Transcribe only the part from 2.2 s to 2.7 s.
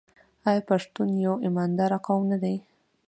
نه دی؟